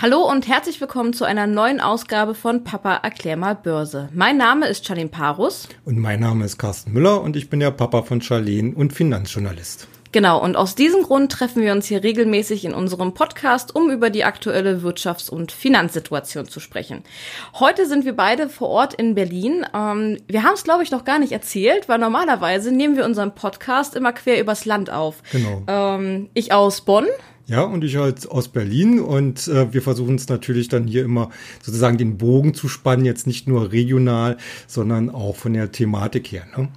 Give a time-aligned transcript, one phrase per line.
[0.00, 4.08] Hallo und herzlich willkommen zu einer neuen Ausgabe von Papa erklär mal Börse.
[4.14, 5.68] Mein Name ist Charlene Parus.
[5.84, 9.88] Und mein Name ist Carsten Müller und ich bin der Papa von Charlene und Finanzjournalist.
[10.12, 14.08] Genau, und aus diesem Grund treffen wir uns hier regelmäßig in unserem Podcast, um über
[14.08, 17.02] die aktuelle Wirtschafts- und Finanzsituation zu sprechen.
[17.58, 19.66] Heute sind wir beide vor Ort in Berlin.
[19.74, 23.34] Ähm, wir haben es, glaube ich, noch gar nicht erzählt, weil normalerweise nehmen wir unseren
[23.34, 25.24] Podcast immer quer übers Land auf.
[25.32, 25.64] Genau.
[25.66, 27.06] Ähm, ich aus Bonn.
[27.48, 31.30] Ja, und ich halt aus Berlin und äh, wir versuchen es natürlich dann hier immer
[31.62, 34.36] sozusagen den Bogen zu spannen, jetzt nicht nur regional,
[34.66, 36.44] sondern auch von der Thematik her.
[36.54, 36.68] Ne?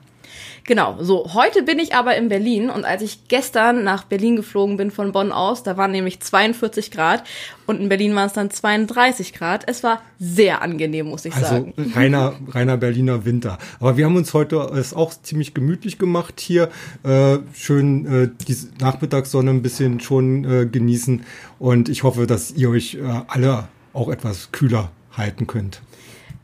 [0.65, 4.77] Genau, so, heute bin ich aber in Berlin und als ich gestern nach Berlin geflogen
[4.77, 7.23] bin von Bonn aus, da waren nämlich 42 Grad
[7.65, 9.63] und in Berlin waren es dann 32 Grad.
[9.67, 11.73] Es war sehr angenehm, muss ich also sagen.
[11.77, 13.57] Also reiner, reiner Berliner Winter.
[13.79, 16.69] Aber wir haben uns heute es auch ziemlich gemütlich gemacht hier.
[17.03, 21.23] Äh, schön äh, die Nachmittagssonne ein bisschen schon äh, genießen
[21.59, 25.81] und ich hoffe, dass ihr euch äh, alle auch etwas kühler halten könnt.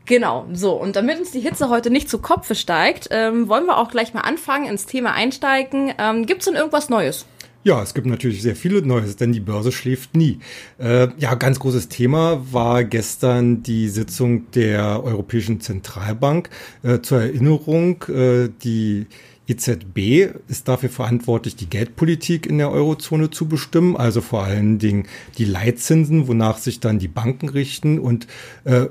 [0.08, 0.72] Genau, so.
[0.72, 4.14] Und damit uns die Hitze heute nicht zu Kopfe steigt, ähm, wollen wir auch gleich
[4.14, 5.92] mal anfangen, ins Thema einsteigen.
[5.98, 7.26] Ähm, Gibt es denn irgendwas Neues?
[7.62, 10.38] Ja, es gibt natürlich sehr viele Neues, denn die Börse schläft nie.
[10.78, 16.48] Äh, ja, ganz großes Thema war gestern die Sitzung der Europäischen Zentralbank.
[16.82, 19.08] Äh, zur Erinnerung, äh, die
[19.46, 25.06] EZB ist dafür verantwortlich, die Geldpolitik in der Eurozone zu bestimmen, also vor allen Dingen
[25.36, 28.26] die Leitzinsen, wonach sich dann die Banken richten und
[28.64, 28.86] äh,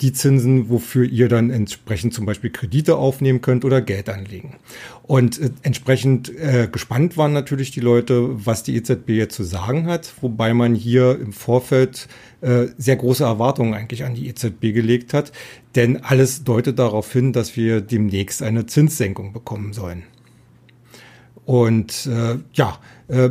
[0.00, 4.56] die Zinsen, wofür ihr dann entsprechend zum Beispiel Kredite aufnehmen könnt oder Geld anlegen.
[5.02, 9.86] Und äh, entsprechend äh, gespannt waren natürlich die Leute, was die EZB jetzt zu sagen
[9.86, 12.08] hat, wobei man hier im Vorfeld
[12.40, 15.32] äh, sehr große Erwartungen eigentlich an die EZB gelegt hat,
[15.74, 20.04] denn alles deutet darauf hin, dass wir demnächst eine Zinssenkung bekommen sollen.
[21.44, 23.30] Und äh, ja, äh,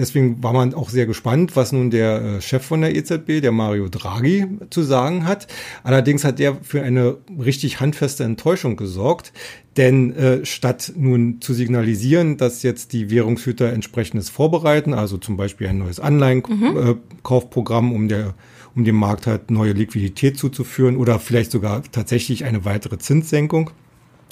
[0.00, 3.52] Deswegen war man auch sehr gespannt, was nun der äh, Chef von der EZB, der
[3.52, 5.46] Mario Draghi, zu sagen hat.
[5.84, 9.34] Allerdings hat er für eine richtig handfeste Enttäuschung gesorgt,
[9.76, 15.68] denn äh, statt nun zu signalisieren, dass jetzt die Währungshüter entsprechendes vorbereiten, also zum Beispiel
[15.68, 17.92] ein neues Anleihenkaufprogramm, mhm.
[17.92, 18.34] äh, um der
[18.74, 23.70] um dem Markt halt neue Liquidität zuzuführen oder vielleicht sogar tatsächlich eine weitere Zinssenkung,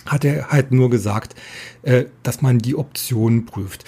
[0.07, 1.35] hat er halt nur gesagt,
[1.83, 3.85] äh, dass man die Optionen prüft.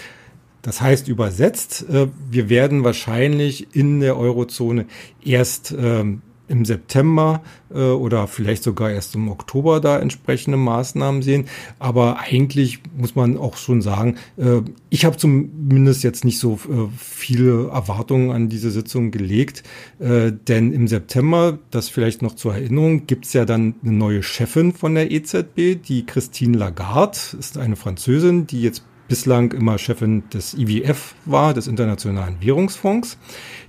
[0.62, 4.86] Das heißt übersetzt, äh, wir werden wahrscheinlich in der Eurozone
[5.24, 11.46] erst ähm, im September äh, oder vielleicht sogar erst im Oktober da entsprechende Maßnahmen sehen.
[11.78, 14.60] Aber eigentlich muss man auch schon sagen, äh,
[14.90, 16.58] ich habe zumindest jetzt nicht so
[16.98, 19.62] viele Erwartungen an diese Sitzung gelegt.
[20.00, 24.72] Denn im September, das vielleicht noch zur Erinnerung, gibt es ja dann eine neue Chefin
[24.72, 30.54] von der EZB, die Christine Lagarde, ist eine Französin, die jetzt bislang immer Chefin des
[30.54, 33.18] IWF war, des Internationalen Währungsfonds.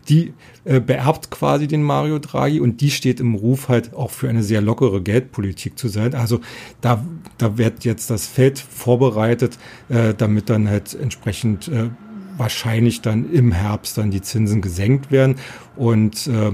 [0.07, 0.33] Die
[0.65, 4.43] äh, beerbt quasi den Mario Draghi und die steht im Ruf halt auch für eine
[4.43, 6.13] sehr lockere Geldpolitik zu sein.
[6.13, 6.41] Also
[6.79, 7.03] da,
[7.39, 9.57] da wird jetzt das Feld vorbereitet,
[9.89, 11.89] äh, damit dann halt entsprechend äh,
[12.37, 15.37] wahrscheinlich dann im Herbst dann die Zinsen gesenkt werden
[15.75, 16.51] und äh,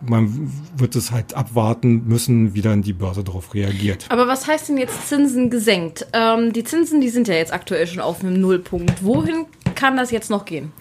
[0.00, 4.06] man wird es halt abwarten müssen, wie dann die Börse darauf reagiert.
[4.08, 6.06] Aber was heißt denn jetzt Zinsen gesenkt?
[6.12, 9.04] Ähm, die Zinsen, die sind ja jetzt aktuell schon auf einem Nullpunkt.
[9.04, 9.46] Wohin
[9.80, 10.72] kann das jetzt noch gehen?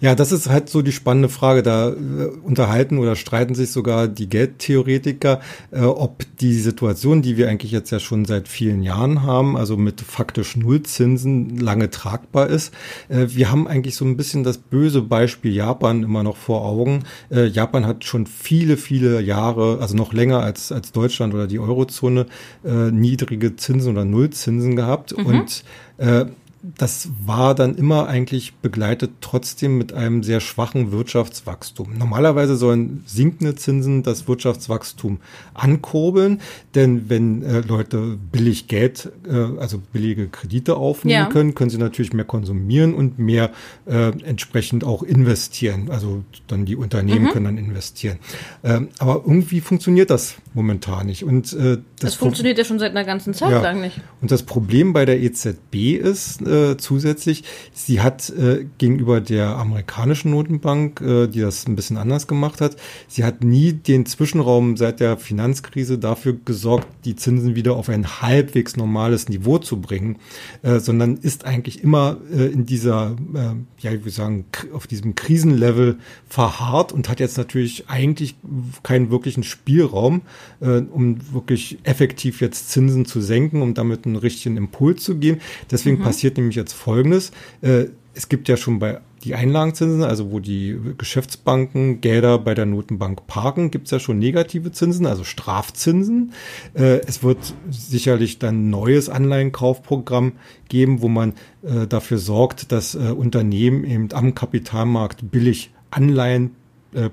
[0.00, 1.62] Ja, das ist halt so die spannende Frage.
[1.62, 1.94] Da äh,
[2.42, 7.90] unterhalten oder streiten sich sogar die Geldtheoretiker, äh, ob die Situation, die wir eigentlich jetzt
[7.90, 12.74] ja schon seit vielen Jahren haben, also mit faktisch Nullzinsen, lange tragbar ist.
[13.08, 17.04] Äh, wir haben eigentlich so ein bisschen das böse Beispiel Japan immer noch vor Augen.
[17.30, 21.60] Äh, Japan hat schon viele, viele Jahre, also noch länger als, als Deutschland oder die
[21.60, 22.26] Eurozone,
[22.64, 25.16] äh, niedrige Zinsen oder Nullzinsen gehabt.
[25.16, 25.26] Mhm.
[25.26, 25.64] Und
[25.98, 26.26] äh,
[26.62, 31.96] das war dann immer eigentlich begleitet trotzdem mit einem sehr schwachen Wirtschaftswachstum.
[31.96, 35.18] Normalerweise sollen sinkende Zinsen das Wirtschaftswachstum
[35.54, 36.40] ankurbeln,
[36.74, 41.26] denn wenn äh, Leute billig Geld, äh, also billige Kredite aufnehmen ja.
[41.26, 43.50] können, können sie natürlich mehr konsumieren und mehr
[43.86, 45.90] äh, entsprechend auch investieren.
[45.90, 47.30] Also dann die Unternehmen mhm.
[47.30, 48.18] können dann investieren.
[48.64, 51.22] Ähm, aber irgendwie funktioniert das momentan nicht.
[51.22, 53.62] Und äh, das, das funktioniert ja schon seit einer ganzen Zeit ja.
[53.62, 54.00] lang nicht.
[54.20, 60.30] Und das Problem bei der EZB ist, äh, zusätzlich, sie hat äh, gegenüber der amerikanischen
[60.30, 65.00] Notenbank, äh, die das ein bisschen anders gemacht hat, sie hat nie den Zwischenraum seit
[65.00, 70.16] der Finanzkrise dafür gesorgt, die Zinsen wieder auf ein halbwegs normales Niveau zu bringen,
[70.62, 75.14] äh, sondern ist eigentlich immer äh, in dieser, äh, ja, ich würde sagen, auf diesem
[75.14, 75.98] Krisenlevel
[76.28, 78.36] verharrt und hat jetzt natürlich eigentlich
[78.82, 80.22] keinen wirklichen Spielraum,
[80.60, 85.40] äh, um wirklich effektiv jetzt Zinsen zu senken, um damit einen richtigen Impuls zu geben.
[85.70, 86.02] Deswegen mhm.
[86.02, 87.32] passiert nämlich jetzt Folgendes.
[87.60, 92.66] Äh, es gibt ja schon bei die Einlagenzinsen, also wo die Geschäftsbanken Gelder bei der
[92.66, 96.32] Notenbank parken, gibt es ja schon negative Zinsen, also Strafzinsen.
[96.74, 100.32] Äh, es wird sicherlich dann neues Anleihenkaufprogramm
[100.68, 106.52] geben, wo man äh, dafür sorgt, dass Unternehmen eben am Kapitalmarkt billig Anleihen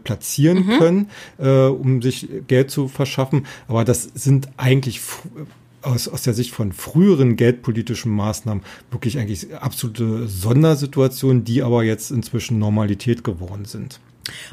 [0.04, 0.80] platzieren mhm.
[0.80, 3.46] können, um sich Geld zu verschaffen.
[3.68, 5.02] Aber das sind eigentlich
[5.86, 12.12] aus, aus der Sicht von früheren geldpolitischen Maßnahmen wirklich eigentlich absolute Sondersituationen, die aber jetzt
[12.12, 14.00] inzwischen Normalität geworden sind.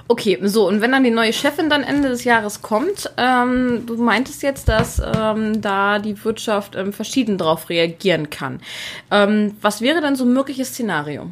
[0.06, 3.96] Okay, so, und wenn dann die neue Chefin dann Ende des Jahres kommt, ähm, du
[3.96, 8.60] meintest jetzt, dass ähm, da die Wirtschaft ähm, verschieden darauf reagieren kann.
[9.10, 11.30] Ähm, was wäre dann so ein mögliches Szenario?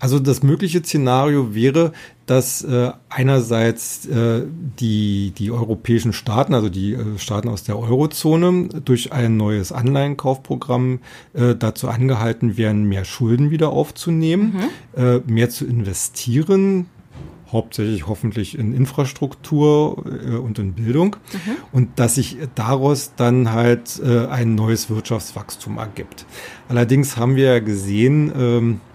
[0.00, 1.92] Also das mögliche Szenario wäre,
[2.24, 4.42] dass äh, einerseits äh,
[4.80, 11.00] die, die europäischen Staaten, also die äh, Staaten aus der Eurozone, durch ein neues Anleihenkaufprogramm
[11.34, 14.54] äh, dazu angehalten werden, mehr Schulden wieder aufzunehmen,
[14.96, 15.02] mhm.
[15.02, 16.86] äh, mehr zu investieren,
[17.52, 21.56] hauptsächlich hoffentlich in Infrastruktur äh, und in Bildung mhm.
[21.72, 26.24] und dass sich daraus dann halt äh, ein neues Wirtschaftswachstum ergibt.
[26.68, 28.89] Allerdings haben wir ja gesehen, ähm, äh,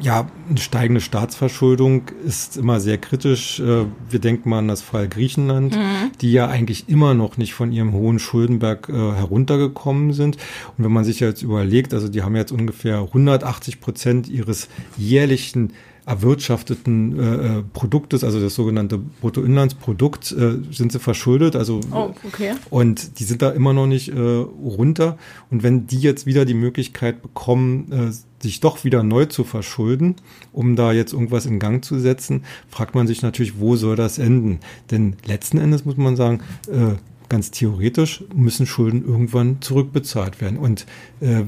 [0.00, 3.60] ja, eine steigende Staatsverschuldung ist immer sehr kritisch.
[3.60, 6.12] Äh, wir denken mal an das Fall Griechenland, mhm.
[6.20, 10.36] die ja eigentlich immer noch nicht von ihrem hohen Schuldenberg äh, heruntergekommen sind.
[10.76, 15.72] Und wenn man sich jetzt überlegt, also die haben jetzt ungefähr 180 Prozent ihres jährlichen
[16.06, 21.56] erwirtschafteten äh, äh, Produktes, also das sogenannte Bruttoinlandsprodukt, äh, sind sie verschuldet.
[21.56, 22.54] Also oh, okay.
[22.70, 25.18] und die sind da immer noch nicht äh, runter.
[25.50, 30.16] Und wenn die jetzt wieder die Möglichkeit bekommen, äh, sich doch wieder neu zu verschulden,
[30.52, 34.18] um da jetzt irgendwas in Gang zu setzen, fragt man sich natürlich, wo soll das
[34.18, 34.60] enden?
[34.90, 36.96] Denn letzten Endes muss man sagen, äh,
[37.28, 40.58] ganz theoretisch müssen Schulden irgendwann zurückbezahlt werden.
[40.58, 40.84] Und
[41.20, 41.44] äh,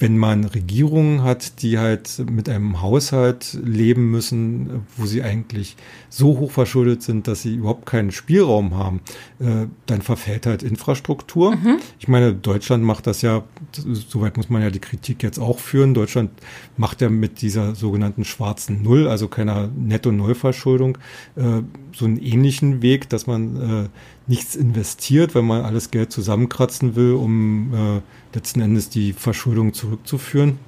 [0.00, 5.76] wenn man Regierungen hat, die halt mit einem Haushalt leben müssen, wo sie eigentlich
[6.08, 9.02] so hoch verschuldet sind, dass sie überhaupt keinen Spielraum haben,
[9.40, 11.54] äh, dann verfällt halt Infrastruktur.
[11.54, 11.76] Mhm.
[11.98, 15.92] Ich meine, Deutschland macht das ja, soweit muss man ja die Kritik jetzt auch führen.
[15.92, 16.30] Deutschland
[16.78, 20.96] macht ja mit dieser sogenannten schwarzen Null, also keiner Netto-Neuverschuldung,
[21.36, 21.60] äh,
[21.92, 23.88] so einen ähnlichen Weg, dass man äh,
[24.26, 28.00] nichts investiert, wenn man alles Geld zusammenkratzen will, um äh,
[28.34, 30.58] letzten Endes die Verschuldung zurückzuführen.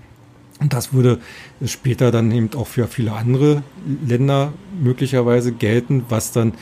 [0.60, 1.18] Und das würde
[1.64, 3.62] später dann eben auch für viele andere
[4.06, 6.54] Länder möglicherweise gelten, was dann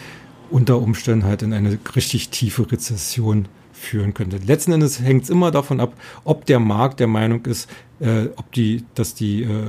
[0.50, 4.38] unter Umständen halt in eine richtig tiefe Rezession führen könnte.
[4.38, 5.94] Letzten Endes hängt es immer davon ab,
[6.24, 7.68] ob der Markt der Meinung ist,
[7.98, 9.66] äh, ob die, dass die äh,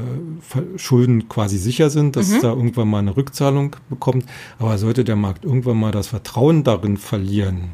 [0.77, 2.35] Schulden quasi sicher sind, dass mhm.
[2.35, 4.25] es da irgendwann mal eine Rückzahlung bekommt.
[4.59, 7.69] Aber sollte der Markt irgendwann mal das Vertrauen darin verlieren,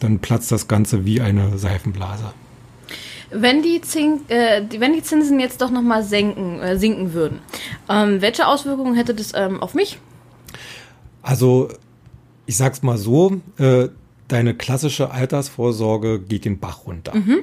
[0.00, 2.32] dann platzt das Ganze wie eine Seifenblase.
[3.40, 7.40] Wenn die, Zink, äh, wenn die Zinsen jetzt doch nochmal senken, äh, sinken würden,
[7.88, 9.98] ähm, welche Auswirkungen hätte das ähm, auf mich?
[11.22, 11.68] Also,
[12.46, 13.88] ich sag's mal so, äh,
[14.28, 17.14] deine klassische Altersvorsorge geht den Bach runter.
[17.14, 17.40] Mhm.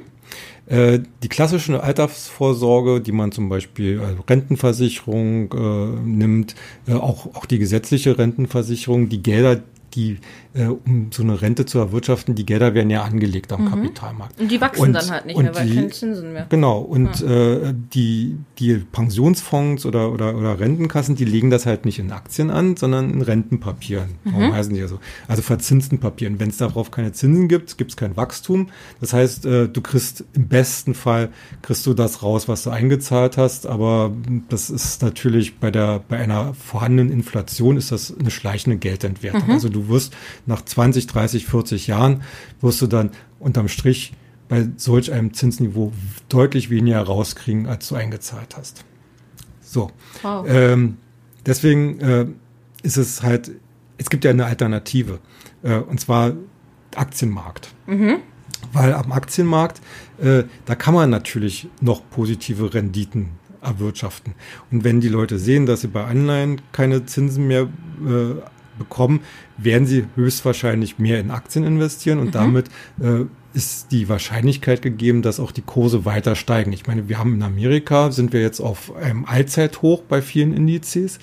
[0.66, 6.56] Äh, die klassische Altersvorsorge, die man zum Beispiel also Rentenversicherung äh, nimmt,
[6.90, 9.62] auch, auch die gesetzliche Rentenversicherung, die Gelder,
[9.96, 10.20] die
[10.54, 13.70] äh, um so eine Rente zu erwirtschaften, die Gelder werden ja angelegt am mhm.
[13.70, 14.40] Kapitalmarkt.
[14.40, 16.46] Und die wachsen und, dann halt nicht mehr, weil die, keine Zinsen mehr.
[16.50, 17.54] Genau, und ja.
[17.54, 22.52] äh, die, die Pensionsfonds oder, oder, oder Rentenkassen, die legen das halt nicht in Aktien
[22.52, 24.10] an, sondern in Rentenpapieren.
[24.24, 24.34] Mhm.
[24.34, 25.00] Warum heißen die ja so?
[25.28, 26.40] Also verzinsten Papieren.
[26.40, 28.70] Wenn es darauf keine Zinsen gibt, gibt es kein Wachstum.
[29.02, 31.30] Das heißt, äh, du kriegst im besten Fall
[31.62, 34.12] kriegst du das raus, was du eingezahlt hast, aber
[34.50, 39.48] das ist natürlich bei der bei einer vorhandenen Inflation ist das eine schleichende Geldentwertung.
[39.48, 39.52] Mhm.
[39.52, 42.24] Also du wirst nach 20, 30, 40 Jahren
[42.62, 44.14] wirst du dann unterm Strich
[44.50, 45.92] bei solch einem Zinsniveau
[46.30, 48.84] deutlich weniger rauskriegen, als du eingezahlt hast.
[49.62, 49.92] So.
[50.22, 50.46] Wow.
[50.48, 50.98] Ähm,
[51.46, 52.28] deswegen äh,
[52.84, 53.52] ist es halt,
[53.98, 55.20] es gibt ja eine Alternative,
[55.64, 56.34] äh, und zwar
[56.96, 57.74] Aktienmarkt.
[57.88, 58.18] Mhm.
[58.72, 59.82] Weil am Aktienmarkt,
[60.22, 63.30] äh, da kann man natürlich noch positive Renditen
[63.62, 64.36] erwirtschaften.
[64.72, 67.64] Und wenn die Leute sehen, dass sie bei Anleihen keine Zinsen mehr
[68.06, 68.36] äh,
[68.78, 69.22] bekommen,
[69.58, 72.32] werden sie höchstwahrscheinlich mehr in Aktien investieren und mhm.
[72.32, 72.68] damit
[73.02, 76.74] äh, ist die Wahrscheinlichkeit gegeben, dass auch die Kurse weiter steigen.
[76.74, 81.20] Ich meine, wir haben in Amerika, sind wir jetzt auf einem Allzeithoch bei vielen Indizes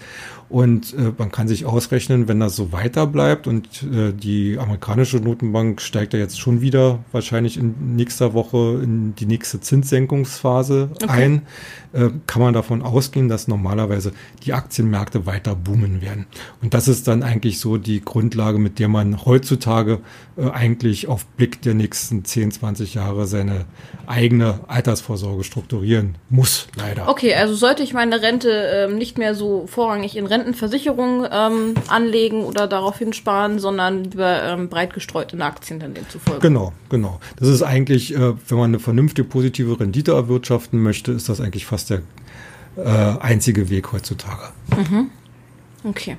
[0.50, 5.18] Und äh, man kann sich ausrechnen, wenn das so weiter bleibt und äh, die amerikanische
[5.18, 11.06] Notenbank steigt ja jetzt schon wieder wahrscheinlich in nächster Woche in die nächste Zinssenkungsphase okay.
[11.08, 11.42] ein,
[11.92, 14.12] äh, kann man davon ausgehen, dass normalerweise
[14.44, 16.26] die Aktienmärkte weiter boomen werden.
[16.60, 20.00] Und das ist dann eigentlich so die Grundlage, mit der man heutzutage
[20.36, 23.66] äh, eigentlich auf Blick der nächsten 10, 20 Jahre seine
[24.06, 27.08] eigene Altersvorsorge strukturieren muss, leider.
[27.08, 32.42] Okay, also sollte ich meine Rente ähm, nicht mehr so vorrangig in Rentenversicherung ähm, anlegen
[32.44, 36.40] oder daraufhin sparen, sondern lieber ähm, breit gestreut in Aktien dann demzufolge.
[36.40, 37.20] Genau, genau.
[37.36, 41.66] Das ist eigentlich, äh, wenn man eine vernünftige positive Rendite erwirtschaften möchte, ist das eigentlich
[41.66, 42.02] fast der
[42.76, 42.82] äh,
[43.20, 44.48] einzige Weg heutzutage.
[44.76, 45.10] Mhm.
[45.84, 46.16] Okay.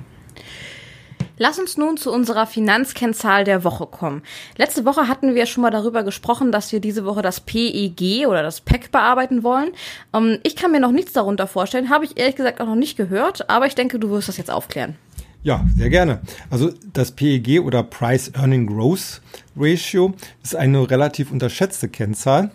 [1.42, 4.22] Lass uns nun zu unserer Finanzkennzahl der Woche kommen.
[4.56, 8.44] Letzte Woche hatten wir schon mal darüber gesprochen, dass wir diese Woche das PEG oder
[8.44, 9.72] das PEC bearbeiten wollen.
[10.14, 12.96] Ähm, ich kann mir noch nichts darunter vorstellen, habe ich ehrlich gesagt auch noch nicht
[12.96, 14.94] gehört, aber ich denke, du wirst das jetzt aufklären.
[15.42, 16.20] Ja, sehr gerne.
[16.48, 19.20] Also das PEG oder Price Earning Growth
[19.56, 22.52] Ratio ist eine relativ unterschätzte Kennzahl.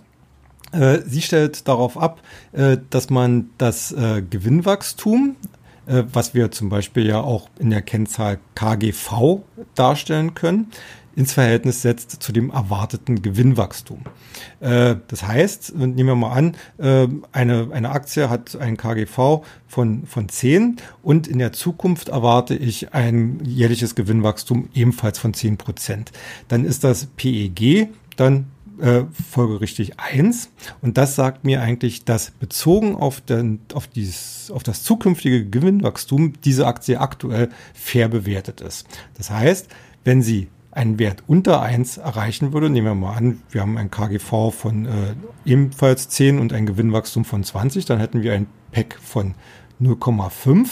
[0.72, 2.22] Äh, sie stellt darauf ab,
[2.54, 5.36] äh, dass man das äh, Gewinnwachstum
[5.88, 9.40] äh, was wir zum Beispiel ja auch in der Kennzahl KGV
[9.76, 10.72] darstellen können,
[11.16, 14.02] ins Verhältnis setzt zu dem erwarteten Gewinnwachstum.
[14.60, 20.06] Äh, das heißt, nehmen wir mal an, äh, eine, eine Aktie hat ein KGV von,
[20.06, 26.12] von 10 und in der Zukunft erwarte ich ein jährliches Gewinnwachstum ebenfalls von 10 Prozent.
[26.50, 28.48] Dann ist das PEG dann
[28.80, 30.50] äh, folgerichtig eins
[30.82, 36.34] Und das sagt mir eigentlich, dass bezogen auf, den, auf, dieses, auf das zukünftige Gewinnwachstum
[36.44, 38.88] diese Aktie aktuell fair bewertet ist.
[39.18, 39.68] Das heißt,
[40.04, 43.90] wenn sie einen Wert unter eins erreichen würde, nehmen wir mal an, wir haben ein
[43.90, 44.90] KGV von äh,
[45.44, 49.34] ebenfalls 10 und ein Gewinnwachstum von 20, dann hätten wir ein PEC von
[49.82, 50.68] 0,5.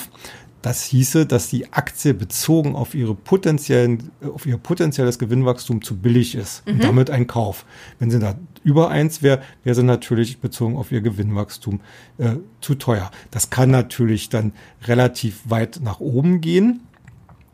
[0.66, 6.34] Das hieße, dass die Aktie bezogen auf ihre potenziellen, auf ihr potenzielles Gewinnwachstum zu billig
[6.34, 6.66] ist.
[6.66, 6.74] Mhm.
[6.74, 7.68] Und damit ein Kauf.
[8.00, 11.82] Wenn sie da über eins wäre, wäre sie natürlich bezogen auf ihr Gewinnwachstum
[12.18, 13.12] äh, zu teuer.
[13.30, 14.54] Das kann natürlich dann
[14.86, 16.80] relativ weit nach oben gehen.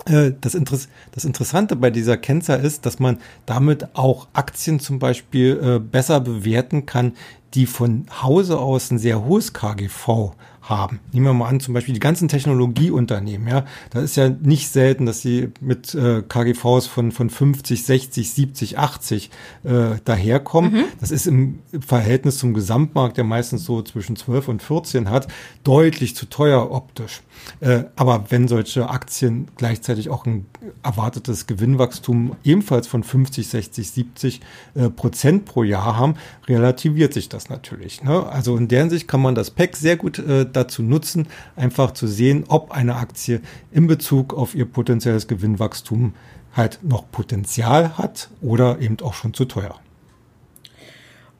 [0.05, 4.99] Äh, das, Interess das, Interessante bei dieser Kennzahl ist, dass man damit auch Aktien zum
[4.99, 7.11] Beispiel äh, besser bewerten kann,
[7.55, 10.99] die von Hause aus ein sehr hohes KGV haben.
[11.11, 15.05] Nehmen wir mal an, zum Beispiel die ganzen Technologieunternehmen, ja, da ist ja nicht selten,
[15.05, 19.29] dass sie mit äh, KGVs von, von 50, 60, 70, 80
[19.63, 19.69] äh,
[20.05, 20.73] daherkommen.
[20.73, 20.83] Mhm.
[20.99, 25.27] Das ist im Verhältnis zum Gesamtmarkt, der meistens so zwischen 12 und 14 hat,
[25.63, 27.21] deutlich zu teuer optisch.
[27.59, 30.45] Äh, aber wenn solche Aktien gleichzeitig auch ein
[30.83, 34.41] erwartetes Gewinnwachstum ebenfalls von 50, 60, 70
[34.75, 36.15] äh, Prozent pro Jahr haben,
[36.47, 38.03] relativiert sich das natürlich.
[38.03, 38.27] Ne?
[38.27, 42.08] Also in deren Sicht kann man das PEC sehr gut äh, dazu nutzen, einfach zu
[42.08, 43.41] sehen, ob eine Aktie
[43.72, 46.13] in Bezug auf ihr potenzielles Gewinnwachstum
[46.53, 49.79] halt noch Potenzial hat oder eben auch schon zu teuer.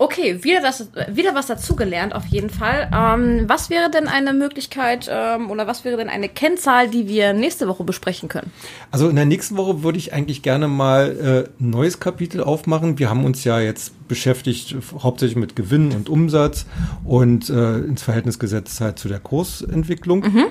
[0.02, 2.90] Okay, wieder, das, wieder was dazugelernt auf jeden Fall.
[2.92, 7.34] Ähm, was wäre denn eine Möglichkeit ähm, oder was wäre denn eine Kennzahl, die wir
[7.34, 8.52] nächste Woche besprechen können?
[8.90, 12.98] Also in der nächsten Woche würde ich eigentlich gerne mal äh, ein neues Kapitel aufmachen.
[12.98, 16.66] Wir haben uns ja jetzt beschäftigt hauptsächlich mit Gewinn und Umsatz
[17.04, 20.22] und äh, ins Verhältnis gesetzt halt zu der Kursentwicklung.
[20.22, 20.46] Mhm.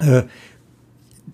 [0.00, 0.24] Äh,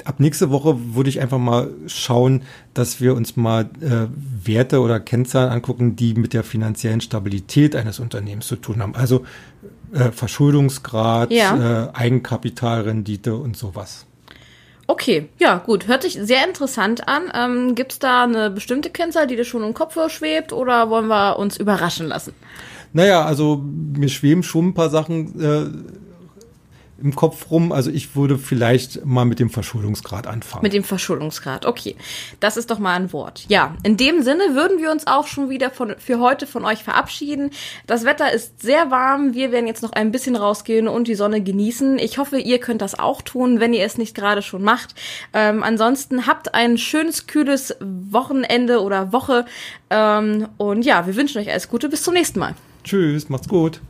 [0.06, 2.42] ab nächste Woche würde ich einfach mal schauen,
[2.74, 4.06] dass wir uns mal äh,
[4.44, 8.94] Werte oder Kennzahlen angucken, die mit der finanziellen Stabilität eines Unternehmens zu tun haben.
[8.94, 9.24] Also
[9.92, 11.86] äh, Verschuldungsgrad, ja.
[11.86, 14.06] äh, Eigenkapitalrendite und sowas.
[14.86, 15.86] Okay, ja, gut.
[15.86, 17.30] Hört sich sehr interessant an.
[17.34, 21.08] Ähm, Gibt es da eine bestimmte Kennzahl, die dir schon im Kopf schwebt oder wollen
[21.08, 22.32] wir uns überraschen lassen?
[22.94, 25.66] Naja, also mir schweben schon ein paar Sachen äh,
[27.02, 27.72] im Kopf rum.
[27.72, 30.62] Also ich würde vielleicht mal mit dem Verschuldungsgrad anfangen.
[30.62, 31.96] Mit dem Verschuldungsgrad, okay.
[32.40, 33.44] Das ist doch mal ein Wort.
[33.48, 36.82] Ja, in dem Sinne würden wir uns auch schon wieder von, für heute von euch
[36.82, 37.50] verabschieden.
[37.86, 39.34] Das Wetter ist sehr warm.
[39.34, 41.98] Wir werden jetzt noch ein bisschen rausgehen und die Sonne genießen.
[41.98, 44.94] Ich hoffe, ihr könnt das auch tun, wenn ihr es nicht gerade schon macht.
[45.32, 49.46] Ähm, ansonsten habt ein schönes, kühles Wochenende oder Woche.
[49.90, 51.88] Ähm, und ja, wir wünschen euch alles Gute.
[51.88, 52.54] Bis zum nächsten Mal.
[52.84, 53.80] Tschüss, macht's gut.